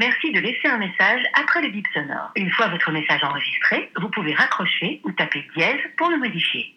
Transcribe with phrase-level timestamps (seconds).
[0.00, 2.30] suffit de laisser un message après le bip sonore.
[2.36, 6.74] Une fois votre message enregistré, vous pouvez raccrocher ou taper dièse pour le modifier.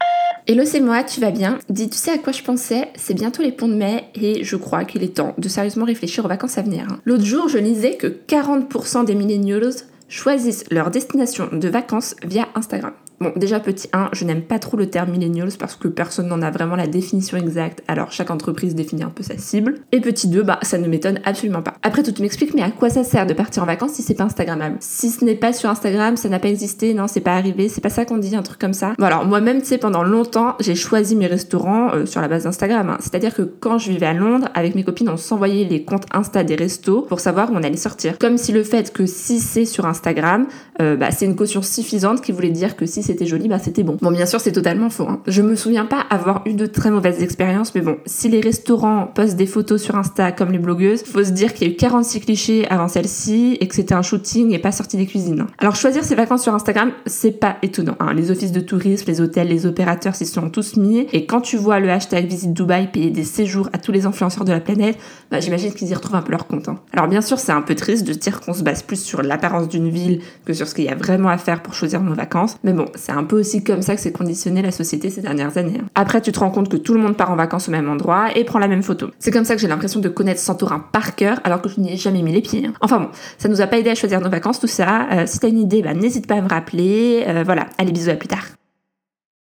[0.48, 1.60] Hello, c'est moi, tu vas bien?
[1.70, 2.90] Dis, tu sais à quoi je pensais?
[2.96, 6.26] C'est bientôt les ponts de mai et je crois qu'il est temps de sérieusement réfléchir
[6.26, 6.88] aux vacances à venir.
[7.06, 9.72] L'autre jour, je lisais que 40% des millennials
[10.10, 12.94] choisissent leur destination de vacances via Instagram.
[13.22, 16.42] Bon, déjà petit 1, je n'aime pas trop le terme millennials parce que personne n'en
[16.42, 19.76] a vraiment la définition exacte, alors chaque entreprise définit un peu sa cible.
[19.92, 21.76] Et petit 2, bah ça ne m'étonne absolument pas.
[21.84, 24.16] Après tout, tu m'expliques, mais à quoi ça sert de partir en vacances si c'est
[24.16, 24.78] pas Instagrammable?
[24.80, 27.80] Si ce n'est pas sur Instagram, ça n'a pas existé, non, c'est pas arrivé, c'est
[27.80, 28.94] pas ça qu'on dit, un truc comme ça.
[28.98, 32.46] Bon alors moi-même, tu sais, pendant longtemps, j'ai choisi mes restaurants euh, sur la base
[32.46, 32.90] d'Instagram.
[32.90, 32.98] Hein.
[33.02, 36.44] C'est-à-dire que quand je vivais à Londres, avec mes copines, on s'envoyait les comptes Insta
[36.44, 38.18] des restos pour savoir où on allait sortir.
[38.18, 40.48] Comme si le fait que si c'est sur Instagram,
[40.82, 43.84] euh, bah, c'est une caution suffisante qui voulait dire que si c'était joli, bah c'était
[43.84, 43.98] bon.
[44.02, 45.08] Bon, bien sûr, c'est totalement faux.
[45.08, 45.22] Hein.
[45.28, 49.08] Je me souviens pas avoir eu de très mauvaises expériences, mais bon, si les restaurants
[49.14, 51.76] postent des photos sur Insta comme les blogueuses, faut se dire qu'il y a eu
[51.76, 55.42] 46 clichés avant celle-ci et que c'était un shooting et pas sorti des cuisines.
[55.42, 55.48] Hein.
[55.58, 57.98] Alors, choisir ses vacances sur Instagram, c'est pas étonnant.
[58.00, 58.14] Hein.
[58.14, 61.08] Les offices de tourisme, les hôtels, les opérateurs s'y sont tous mis.
[61.12, 64.46] Et quand tu vois le hashtag Visite Dubaï payer des séjours à tous les influenceurs
[64.46, 64.98] de la planète,
[65.30, 66.70] bah, j'imagine qu'ils y retrouvent un peu leur compte.
[66.94, 69.68] Alors, bien sûr, c'est un peu triste de dire qu'on se base plus sur l'apparence
[69.68, 72.58] d'une ville que sur ce qu'il y a vraiment à faire pour choisir nos vacances.
[72.64, 75.58] Mais bon, c'est un peu aussi comme ça que c'est conditionné la société ces dernières
[75.58, 75.80] années.
[75.82, 75.88] Hein.
[75.96, 78.28] Après, tu te rends compte que tout le monde part en vacances au même endroit
[78.36, 79.08] et prend la même photo.
[79.18, 81.94] C'est comme ça que j'ai l'impression de connaître Santorin par cœur alors que je n'y
[81.94, 82.68] ai jamais mis les pieds.
[82.68, 82.74] Hein.
[82.80, 85.08] Enfin bon, ça nous a pas aidé à choisir nos vacances, tout ça.
[85.12, 87.24] Euh, si t'as une idée, bah, n'hésite pas à me rappeler.
[87.28, 88.46] Euh, voilà, allez bisous, à plus tard.